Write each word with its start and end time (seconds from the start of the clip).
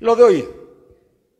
Lo 0.00 0.14
de 0.14 0.22
hoy, 0.22 0.48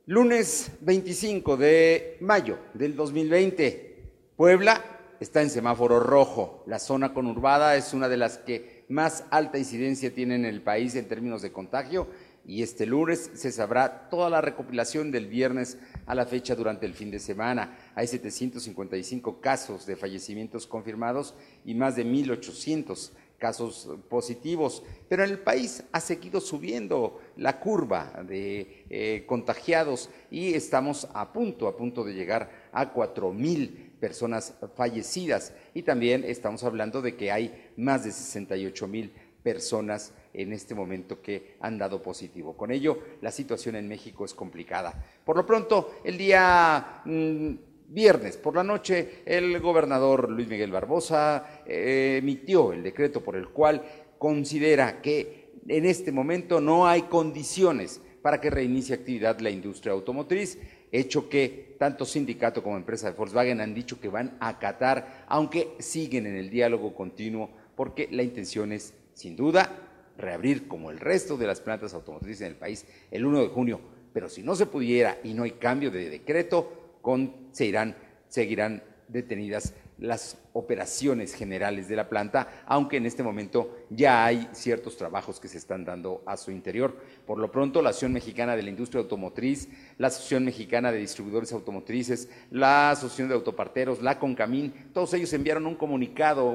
lunes 0.07 0.73
25 0.81 1.57
de 1.57 2.17
mayo 2.21 2.59
del 2.75 2.97
2020, 2.97 4.35
Puebla 4.37 4.83
está 5.21 5.43
en 5.43 5.51
semáforo 5.51 6.01
rojo. 6.01 6.65
La 6.67 6.81
zona 6.81 7.15
conurbada 7.15 7.77
es 7.77 7.95
una 7.95 8.09
de 8.09 8.17
las 8.17 8.39
que 8.39 8.85
más 8.89 9.23
alta 9.31 9.59
incidencia 9.59 10.13
tiene 10.13 10.35
en 10.35 10.45
el 10.45 10.61
país 10.61 10.97
en 10.97 11.07
términos 11.07 11.41
de 11.41 11.53
contagio 11.53 12.09
y 12.45 12.65
este 12.65 12.85
lunes 12.85 13.31
se 13.33 13.53
sabrá 13.53 14.09
toda 14.09 14.29
la 14.29 14.41
recopilación 14.41 15.13
del 15.13 15.29
viernes 15.29 15.79
a 16.07 16.17
la 16.17 16.27
fecha 16.27 16.57
durante 16.57 16.85
el 16.85 16.95
fin 16.95 17.13
de 17.13 17.21
semana. 17.21 17.79
Hay 17.95 18.09
755 18.09 19.41
casos 19.41 19.87
de 19.87 19.95
fallecimientos 19.95 20.67
confirmados 20.67 21.37
y 21.65 21.77
más 21.77 21.95
de 21.95 22.05
1.800 22.05 23.13
casos 23.39 23.89
positivos, 24.09 24.83
pero 25.09 25.25
en 25.25 25.31
el 25.31 25.39
país 25.39 25.85
ha 25.93 26.01
seguido 26.01 26.41
subiendo 26.41 27.21
la 27.37 27.61
curva 27.61 28.23
de 28.27 28.85
eh, 28.91 29.25
contagiados 29.27 30.11
y 30.31 30.55
estamos 30.55 31.09
a 31.15 31.33
punto, 31.33 31.69
a 31.69 31.77
punto 31.77 32.05
de 32.05 32.15
llegar 32.15 32.51
a 32.73 32.93
cuatro 32.93 33.33
mil 33.33 33.93
personas 34.01 34.55
fallecidas 34.77 35.53
y 35.75 35.83
también 35.83 36.25
estamos 36.25 36.65
hablando 36.65 37.01
de 37.01 37.17
que 37.17 37.31
hay 37.31 37.71
más 37.77 38.05
de 38.05 38.13
68 38.13 38.87
mil 38.89 39.13
personas 39.43 40.13
en 40.35 40.53
este 40.53 40.75
momento 40.75 41.23
que 41.23 41.57
han 41.61 41.79
dado 41.79 42.03
positivo. 42.03 42.57
Con 42.57 42.71
ello, 42.71 42.99
la 43.23 43.31
situación 43.31 43.77
en 43.77 43.89
México 43.89 44.25
es 44.25 44.35
complicada. 44.35 45.05
Por 45.25 45.37
lo 45.37 45.47
pronto, 45.47 46.01
el 46.05 46.19
día 46.19 47.03
mm, 47.05 47.55
viernes 47.89 48.37
por 48.37 48.55
la 48.55 48.63
noche, 48.63 49.23
el 49.25 49.59
gobernador 49.61 50.31
Luis 50.31 50.49
Miguel 50.49 50.71
Barbosa 50.71 51.63
eh, 51.67 52.19
emitió 52.21 52.73
el 52.73 52.83
decreto 52.83 53.23
por 53.23 53.37
el 53.37 53.49
cual 53.49 53.83
considera 54.19 55.01
que 55.01 55.53
en 55.67 55.87
este 55.87 56.13
momento 56.13 56.61
no 56.61 56.87
hay 56.87 57.03
condiciones 57.03 58.01
para 58.23 58.41
que 58.41 58.51
reinicie 58.51 58.95
actividad 58.95 59.41
la 59.41 59.51
industria 59.51 59.93
automotriz, 59.93 60.59
hecho 60.93 61.29
que 61.29 61.77
tanto 61.79 62.05
sindicato 62.05 62.63
como 62.63 62.77
empresa 62.77 63.11
de 63.11 63.17
Volkswagen 63.17 63.61
han 63.61 63.75
dicho 63.75 64.01
que 64.01 64.09
van 64.09 64.37
a 64.41 64.49
acatar, 64.49 65.25
aunque 65.29 65.75
siguen 65.79 66.27
en 66.27 66.37
el 66.37 66.51
diálogo 66.51 66.95
continuo, 66.95 67.51
porque 67.77 68.09
la 68.11 68.23
intención 68.23 68.73
es, 68.73 68.95
sin 69.15 69.37
duda, 69.37 69.71
reabrir 70.17 70.67
como 70.67 70.91
el 70.91 70.99
resto 70.99 71.37
de 71.37 71.47
las 71.47 71.61
plantas 71.61 71.95
automotrices 71.95 72.41
en 72.41 72.49
el 72.49 72.57
país 72.57 72.87
el 73.11 73.25
1 73.25 73.43
de 73.43 73.49
junio. 73.49 73.81
Pero 74.13 74.29
si 74.29 74.43
no 74.43 74.57
se 74.57 74.67
pudiera 74.67 75.19
y 75.23 75.33
no 75.35 75.45
hay 75.45 75.53
cambio 75.53 75.91
de 75.91 76.11
decreto, 76.11 76.88
con, 77.03 77.49
se 77.53 77.67
irán, 77.67 77.97
seguirán 78.29 78.83
detenidas 79.09 79.75
las 79.99 80.39
operaciones 80.53 81.35
generales 81.35 81.89
de 81.89 81.97
la 81.97 82.09
planta, 82.09 82.49
aunque 82.67 82.97
en 82.97 83.07
este 83.07 83.23
momento 83.23 83.77
ya 83.91 84.25
hay 84.25 84.49
ciertos 84.53 84.97
trabajos 84.97 85.39
que 85.39 85.49
se 85.49 85.59
están 85.59 85.85
dando 85.85 86.23
a 86.27 86.37
su 86.37 86.51
interior. 86.51 86.97
Por 87.27 87.39
lo 87.39 87.51
pronto, 87.53 87.81
la 87.81 87.91
Asociación 87.91 88.15
Mexicana 88.15 88.57
de 88.57 88.63
la 88.63 88.71
Industria 88.71 89.03
Automotriz, 89.03 89.69
la 89.99 90.09
Asociación 90.09 90.45
Mexicana 90.45 90.91
de 90.91 90.99
Distribuidores 90.99 91.53
Automotrices, 91.53 92.29
la 92.51 92.91
Asociación 92.91 93.29
de 93.29 93.35
Autoparteros, 93.35 94.03
la 94.03 94.19
CONCAMIN, 94.19 94.91
todos 94.93 95.15
ellos 95.15 95.33
enviaron 95.33 95.67
un 95.67 95.77
comunicado 95.77 96.55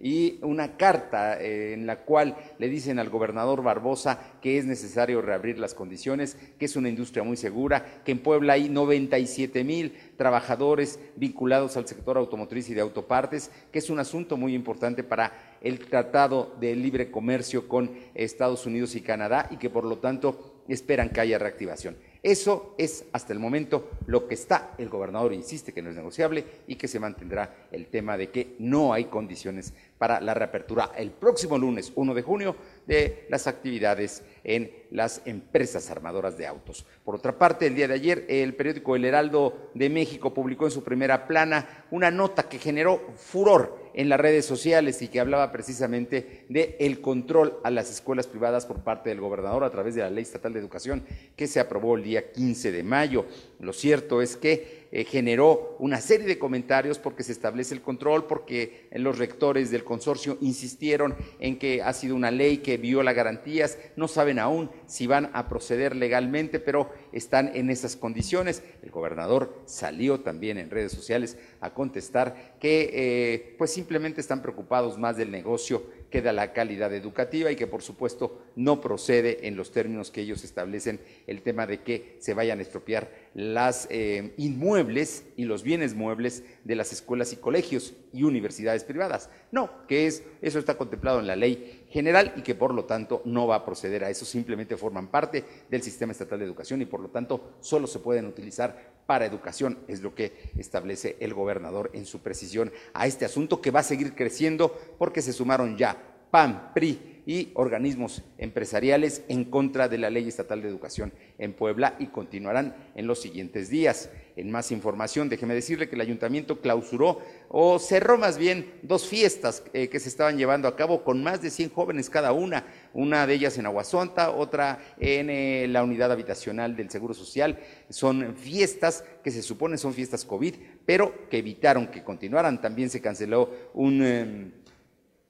y 0.00 0.38
una 0.42 0.76
carta 0.76 1.40
eh, 1.40 1.74
en 1.74 1.86
la 1.86 2.04
cual 2.04 2.36
le 2.58 2.68
dicen 2.68 2.98
al 2.98 3.10
gobernador 3.10 3.62
Barbosa 3.62 4.18
que 4.40 4.58
es 4.58 4.64
necesario 4.64 5.22
reabrir 5.22 5.58
las 5.58 5.74
condiciones, 5.74 6.36
que 6.58 6.66
es 6.66 6.76
una 6.76 6.88
industria 6.88 7.24
muy 7.24 7.36
segura, 7.36 8.02
que 8.04 8.12
en 8.12 8.20
Puebla 8.20 8.54
hay 8.54 8.68
97 8.68 9.64
mil 9.64 9.94
trabajadores 10.16 11.00
vinculados 11.16 11.76
al 11.76 11.86
sector 11.86 12.16
automotriz 12.16 12.68
y 12.70 12.74
de 12.74 12.79
autopartes, 12.80 13.50
que 13.72 13.78
es 13.78 13.90
un 13.90 13.98
asunto 13.98 14.36
muy 14.36 14.54
importante 14.54 15.02
para 15.02 15.58
el 15.60 15.78
Tratado 15.80 16.54
de 16.60 16.74
Libre 16.74 17.10
Comercio 17.10 17.68
con 17.68 17.90
Estados 18.14 18.66
Unidos 18.66 18.94
y 18.94 19.00
Canadá 19.00 19.48
y 19.50 19.56
que 19.56 19.70
por 19.70 19.84
lo 19.84 19.98
tanto 19.98 20.62
esperan 20.68 21.10
que 21.10 21.20
haya 21.20 21.38
reactivación. 21.38 21.96
Eso 22.22 22.74
es 22.76 23.04
hasta 23.12 23.32
el 23.32 23.38
momento 23.38 23.90
lo 24.06 24.28
que 24.28 24.34
está. 24.34 24.74
El 24.76 24.88
gobernador 24.88 25.32
insiste 25.32 25.72
que 25.72 25.82
no 25.82 25.90
es 25.90 25.96
negociable 25.96 26.44
y 26.66 26.76
que 26.76 26.88
se 26.88 27.00
mantendrá 27.00 27.68
el 27.72 27.86
tema 27.86 28.16
de 28.16 28.30
que 28.30 28.56
no 28.58 28.92
hay 28.92 29.04
condiciones 29.06 29.72
para 30.00 30.18
la 30.18 30.32
reapertura 30.32 30.92
el 30.96 31.10
próximo 31.10 31.58
lunes 31.58 31.92
1 31.94 32.14
de 32.14 32.22
junio 32.22 32.56
de 32.86 33.26
las 33.28 33.46
actividades 33.46 34.22
en 34.42 34.72
las 34.90 35.20
empresas 35.26 35.90
armadoras 35.90 36.38
de 36.38 36.46
autos. 36.46 36.86
Por 37.04 37.14
otra 37.14 37.36
parte, 37.36 37.66
el 37.66 37.74
día 37.74 37.86
de 37.86 37.92
ayer 37.92 38.24
el 38.30 38.54
periódico 38.54 38.96
El 38.96 39.04
Heraldo 39.04 39.70
de 39.74 39.90
México 39.90 40.32
publicó 40.32 40.64
en 40.64 40.70
su 40.70 40.82
primera 40.82 41.26
plana 41.26 41.84
una 41.90 42.10
nota 42.10 42.48
que 42.48 42.58
generó 42.58 43.12
furor 43.14 43.78
en 43.92 44.08
las 44.08 44.18
redes 44.18 44.46
sociales 44.46 45.02
y 45.02 45.08
que 45.08 45.20
hablaba 45.20 45.52
precisamente 45.52 46.46
de 46.48 46.76
el 46.80 47.02
control 47.02 47.58
a 47.62 47.70
las 47.70 47.90
escuelas 47.90 48.26
privadas 48.26 48.64
por 48.64 48.82
parte 48.82 49.10
del 49.10 49.20
gobernador 49.20 49.64
a 49.64 49.70
través 49.70 49.94
de 49.94 50.00
la 50.00 50.08
Ley 50.08 50.22
Estatal 50.22 50.54
de 50.54 50.60
Educación 50.60 51.04
que 51.36 51.46
se 51.46 51.60
aprobó 51.60 51.96
el 51.96 52.04
día 52.04 52.32
15 52.32 52.72
de 52.72 52.82
mayo. 52.82 53.26
Lo 53.58 53.74
cierto 53.74 54.22
es 54.22 54.38
que 54.38 54.79
eh, 54.92 55.04
generó 55.04 55.76
una 55.78 56.00
serie 56.00 56.26
de 56.26 56.38
comentarios 56.38 56.98
porque 56.98 57.22
se 57.22 57.32
establece 57.32 57.74
el 57.74 57.82
control, 57.82 58.26
porque 58.26 58.88
los 58.92 59.18
rectores 59.18 59.70
del 59.70 59.84
consorcio 59.84 60.36
insistieron 60.40 61.14
en 61.38 61.58
que 61.58 61.82
ha 61.82 61.92
sido 61.92 62.16
una 62.16 62.30
ley 62.30 62.58
que 62.58 62.76
viola 62.76 63.12
garantías, 63.12 63.78
no 63.96 64.08
saben 64.08 64.38
aún 64.38 64.70
si 64.86 65.06
van 65.06 65.30
a 65.32 65.48
proceder 65.48 65.94
legalmente, 65.94 66.60
pero 66.60 66.90
están 67.12 67.52
en 67.54 67.70
esas 67.70 67.96
condiciones. 67.96 68.62
El 68.82 68.90
gobernador 68.90 69.62
salió 69.66 70.20
también 70.20 70.58
en 70.58 70.70
redes 70.70 70.92
sociales 70.92 71.36
a 71.60 71.72
contestar 71.72 72.56
que 72.58 72.90
eh, 72.92 73.54
pues 73.58 73.72
simplemente 73.72 74.20
están 74.20 74.42
preocupados 74.42 74.98
más 74.98 75.16
del 75.16 75.30
negocio 75.30 75.84
que 76.10 76.22
de 76.22 76.32
la 76.32 76.52
calidad 76.52 76.92
educativa 76.92 77.50
y 77.50 77.56
que 77.56 77.66
por 77.66 77.82
supuesto 77.82 78.42
no 78.56 78.80
procede 78.80 79.46
en 79.46 79.56
los 79.56 79.70
términos 79.70 80.10
que 80.10 80.22
ellos 80.22 80.44
establecen 80.44 81.00
el 81.26 81.42
tema 81.42 81.66
de 81.66 81.82
que 81.82 82.16
se 82.18 82.34
vayan 82.34 82.58
a 82.58 82.62
estropear 82.62 83.10
las 83.34 83.86
eh, 83.90 84.34
inmuebles 84.36 85.24
y 85.36 85.44
los 85.44 85.62
bienes 85.62 85.94
muebles 85.94 86.42
de 86.64 86.74
las 86.74 86.92
escuelas 86.92 87.32
y 87.32 87.36
colegios 87.36 87.94
y 88.12 88.24
universidades 88.24 88.84
privadas. 88.84 89.30
No, 89.52 89.86
que 89.86 90.06
es, 90.06 90.24
eso 90.42 90.58
está 90.58 90.76
contemplado 90.76 91.20
en 91.20 91.26
la 91.26 91.36
ley 91.36 91.86
general 91.90 92.32
y 92.36 92.42
que 92.42 92.54
por 92.54 92.74
lo 92.74 92.84
tanto 92.84 93.22
no 93.24 93.46
va 93.46 93.56
a 93.56 93.64
proceder 93.64 94.04
a 94.04 94.10
eso, 94.10 94.24
simplemente 94.24 94.76
forman 94.76 95.08
parte 95.08 95.44
del 95.68 95.82
sistema 95.82 96.12
estatal 96.12 96.38
de 96.38 96.44
educación 96.44 96.82
y 96.82 96.86
por 96.86 97.00
lo 97.00 97.08
tanto 97.08 97.54
solo 97.60 97.86
se 97.86 97.98
pueden 98.00 98.26
utilizar 98.26 99.00
para 99.06 99.26
educación, 99.26 99.78
es 99.88 100.02
lo 100.02 100.14
que 100.14 100.52
establece 100.56 101.16
el 101.18 101.34
gobernador 101.34 101.90
en 101.94 102.06
su 102.06 102.20
precisión 102.20 102.72
a 102.94 103.08
este 103.08 103.24
asunto 103.24 103.60
que 103.60 103.72
va 103.72 103.80
a 103.80 103.84
seguir 103.84 104.14
creciendo 104.14 104.78
porque 104.98 105.20
se 105.20 105.32
sumaron 105.32 105.76
ya 105.76 105.99
PAN, 106.30 106.72
PRI 106.74 107.10
y 107.26 107.50
organismos 107.54 108.22
empresariales 108.38 109.22
en 109.28 109.44
contra 109.44 109.88
de 109.88 109.98
la 109.98 110.10
Ley 110.10 110.26
Estatal 110.26 110.62
de 110.62 110.68
Educación 110.68 111.12
en 111.38 111.52
Puebla 111.52 111.94
y 111.98 112.06
continuarán 112.06 112.74
en 112.94 113.06
los 113.06 113.20
siguientes 113.20 113.70
días. 113.70 114.10
En 114.36 114.50
más 114.50 114.72
información, 114.72 115.28
déjeme 115.28 115.54
decirle 115.54 115.88
que 115.88 115.94
el 115.94 116.00
ayuntamiento 116.00 116.60
clausuró 116.60 117.20
o 117.48 117.78
cerró 117.78 118.16
más 118.16 118.38
bien 118.38 118.72
dos 118.82 119.06
fiestas 119.06 119.62
eh, 119.74 119.88
que 119.88 120.00
se 120.00 120.08
estaban 120.08 120.38
llevando 120.38 120.66
a 120.66 120.76
cabo 120.76 121.04
con 121.04 121.22
más 121.22 121.42
de 121.42 121.50
100 121.50 121.70
jóvenes 121.70 122.08
cada 122.08 122.32
una, 122.32 122.64
una 122.94 123.26
de 123.26 123.34
ellas 123.34 123.58
en 123.58 123.66
Aguasonta, 123.66 124.30
otra 124.30 124.80
en 124.98 125.28
eh, 125.30 125.66
la 125.68 125.84
unidad 125.84 126.10
habitacional 126.10 126.74
del 126.74 126.90
Seguro 126.90 127.12
Social. 127.12 127.58
Son 127.90 128.34
fiestas 128.34 129.04
que 129.22 129.30
se 129.30 129.42
supone 129.42 129.76
son 129.76 129.92
fiestas 129.92 130.24
COVID, 130.24 130.54
pero 130.86 131.28
que 131.28 131.38
evitaron 131.38 131.88
que 131.88 132.02
continuaran. 132.02 132.60
También 132.60 132.90
se 132.90 133.00
canceló 133.00 133.50
un... 133.74 134.02
Em, 134.02 134.59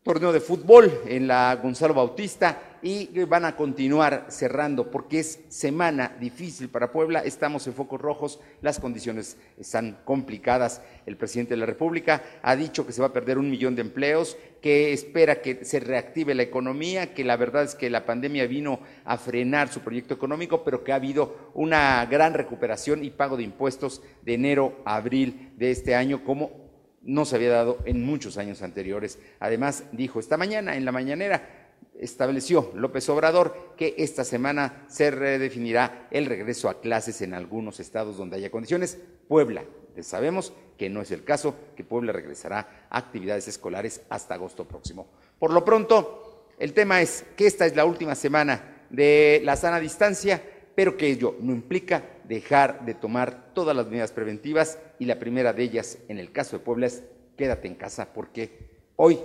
torneo 0.02 0.32
de 0.32 0.40
fútbol 0.40 0.90
en 1.06 1.28
la 1.28 1.54
Gonzalo 1.56 1.92
Bautista 1.92 2.58
y 2.80 3.06
van 3.24 3.44
a 3.44 3.54
continuar 3.54 4.24
cerrando 4.28 4.90
porque 4.90 5.18
es 5.18 5.40
semana 5.50 6.16
difícil 6.18 6.70
para 6.70 6.90
Puebla, 6.90 7.20
estamos 7.20 7.66
en 7.66 7.74
focos 7.74 8.00
rojos, 8.00 8.40
las 8.62 8.80
condiciones 8.80 9.36
están 9.58 9.98
complicadas. 10.06 10.80
El 11.04 11.18
presidente 11.18 11.52
de 11.52 11.58
la 11.58 11.66
República 11.66 12.22
ha 12.40 12.56
dicho 12.56 12.86
que 12.86 12.94
se 12.94 13.02
va 13.02 13.08
a 13.08 13.12
perder 13.12 13.36
un 13.36 13.50
millón 13.50 13.74
de 13.74 13.82
empleos, 13.82 14.38
que 14.62 14.94
espera 14.94 15.42
que 15.42 15.66
se 15.66 15.80
reactive 15.80 16.34
la 16.34 16.44
economía, 16.44 17.12
que 17.12 17.22
la 17.22 17.36
verdad 17.36 17.64
es 17.64 17.74
que 17.74 17.90
la 17.90 18.06
pandemia 18.06 18.46
vino 18.46 18.80
a 19.04 19.18
frenar 19.18 19.68
su 19.70 19.80
proyecto 19.80 20.14
económico, 20.14 20.64
pero 20.64 20.82
que 20.82 20.92
ha 20.92 20.96
habido 20.96 21.50
una 21.52 22.06
gran 22.06 22.32
recuperación 22.32 23.04
y 23.04 23.10
pago 23.10 23.36
de 23.36 23.42
impuestos 23.42 24.00
de 24.22 24.32
enero 24.32 24.80
a 24.86 24.96
abril 24.96 25.52
de 25.58 25.70
este 25.70 25.94
año 25.94 26.24
como 26.24 26.69
no 27.02 27.24
se 27.24 27.36
había 27.36 27.50
dado 27.50 27.78
en 27.84 28.04
muchos 28.04 28.36
años 28.36 28.62
anteriores. 28.62 29.18
Además, 29.38 29.84
dijo 29.92 30.20
esta 30.20 30.36
mañana, 30.36 30.76
en 30.76 30.84
la 30.84 30.92
mañanera, 30.92 31.70
estableció 31.98 32.72
López 32.74 33.08
Obrador 33.08 33.74
que 33.76 33.94
esta 33.98 34.24
semana 34.24 34.84
se 34.88 35.10
redefinirá 35.10 36.08
el 36.10 36.26
regreso 36.26 36.68
a 36.68 36.80
clases 36.80 37.20
en 37.22 37.34
algunos 37.34 37.80
estados 37.80 38.16
donde 38.16 38.36
haya 38.36 38.50
condiciones. 38.50 38.98
Puebla, 39.28 39.64
sabemos 40.02 40.52
que 40.76 40.88
no 40.88 41.02
es 41.02 41.10
el 41.10 41.24
caso, 41.24 41.54
que 41.76 41.84
Puebla 41.84 42.12
regresará 42.12 42.86
a 42.88 42.98
actividades 42.98 43.48
escolares 43.48 44.02
hasta 44.08 44.34
agosto 44.34 44.66
próximo. 44.66 45.08
Por 45.38 45.52
lo 45.52 45.64
pronto, 45.64 46.46
el 46.58 46.72
tema 46.72 47.02
es 47.02 47.24
que 47.36 47.46
esta 47.46 47.66
es 47.66 47.76
la 47.76 47.84
última 47.84 48.14
semana 48.14 48.84
de 48.90 49.40
la 49.44 49.56
sana 49.56 49.78
distancia, 49.78 50.42
pero 50.74 50.96
que 50.96 51.08
ello 51.08 51.36
no 51.40 51.52
implica 51.52 52.02
dejar 52.30 52.86
de 52.86 52.94
tomar 52.94 53.52
todas 53.54 53.76
las 53.76 53.88
medidas 53.88 54.12
preventivas 54.12 54.78
y 55.00 55.06
la 55.06 55.18
primera 55.18 55.52
de 55.52 55.64
ellas, 55.64 55.98
en 56.08 56.18
el 56.18 56.30
caso 56.30 56.56
de 56.56 56.64
Puebla, 56.64 56.86
es 56.86 57.02
quédate 57.36 57.66
en 57.66 57.74
casa 57.74 58.12
porque 58.12 58.70
hoy 58.94 59.18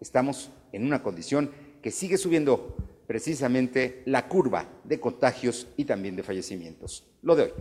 estamos 0.00 0.52
en 0.70 0.86
una 0.86 1.02
condición 1.02 1.50
que 1.82 1.90
sigue 1.90 2.16
subiendo 2.16 2.76
precisamente 3.08 4.04
la 4.06 4.28
curva 4.28 4.68
de 4.84 5.00
contagios 5.00 5.66
y 5.76 5.86
también 5.86 6.14
de 6.14 6.22
fallecimientos. 6.22 7.04
Lo 7.22 7.34
de 7.34 7.42
hoy. 7.42 7.52